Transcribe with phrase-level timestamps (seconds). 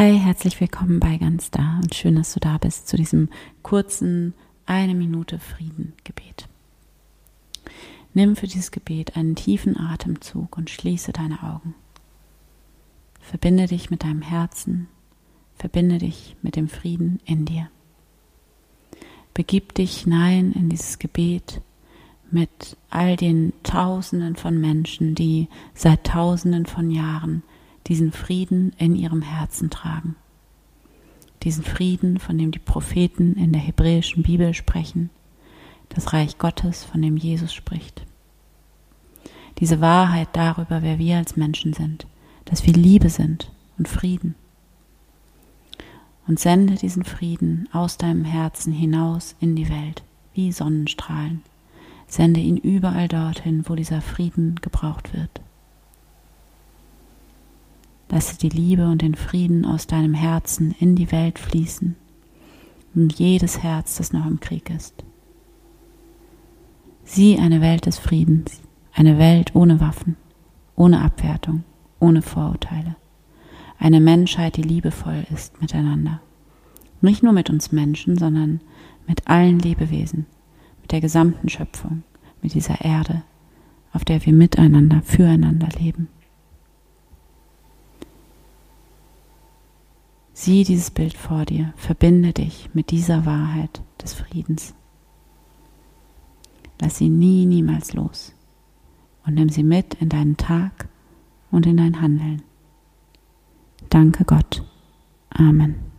[0.00, 3.28] Hi, herzlich willkommen bei Ganz Da und schön, dass du da bist zu diesem
[3.62, 4.32] kurzen
[4.64, 6.48] eine Minute Frieden Gebet.
[8.14, 11.74] Nimm für dieses Gebet einen tiefen Atemzug und schließe deine Augen.
[13.20, 14.88] Verbinde dich mit deinem Herzen,
[15.54, 17.68] verbinde dich mit dem Frieden in dir.
[19.34, 21.60] Begib dich hinein in dieses Gebet
[22.30, 27.42] mit all den Tausenden von Menschen, die seit Tausenden von Jahren
[27.86, 30.16] diesen Frieden in ihrem Herzen tragen.
[31.42, 35.10] Diesen Frieden, von dem die Propheten in der hebräischen Bibel sprechen,
[35.88, 38.04] das Reich Gottes, von dem Jesus spricht.
[39.58, 42.06] Diese Wahrheit darüber, wer wir als Menschen sind,
[42.44, 44.34] dass wir Liebe sind und Frieden.
[46.26, 50.02] Und sende diesen Frieden aus deinem Herzen hinaus in die Welt,
[50.34, 51.42] wie Sonnenstrahlen.
[52.06, 55.40] Sende ihn überall dorthin, wo dieser Frieden gebraucht wird.
[58.10, 61.94] Lasse die Liebe und den Frieden aus deinem Herzen in die Welt fließen,
[62.94, 65.04] in jedes Herz, das noch im Krieg ist.
[67.04, 68.60] Sieh eine Welt des Friedens,
[68.92, 70.16] eine Welt ohne Waffen,
[70.74, 71.62] ohne Abwertung,
[72.00, 72.96] ohne Vorurteile.
[73.78, 76.20] Eine Menschheit, die liebevoll ist miteinander.
[77.00, 78.60] Nicht nur mit uns Menschen, sondern
[79.06, 80.26] mit allen Lebewesen,
[80.82, 82.02] mit der gesamten Schöpfung,
[82.42, 83.22] mit dieser Erde,
[83.92, 86.08] auf der wir miteinander, füreinander leben.
[90.40, 94.72] Sieh dieses Bild vor dir, verbinde dich mit dieser Wahrheit des Friedens.
[96.80, 98.32] Lass sie nie, niemals los
[99.26, 100.88] und nimm sie mit in deinen Tag
[101.50, 102.40] und in dein Handeln.
[103.90, 104.64] Danke Gott.
[105.28, 105.89] Amen.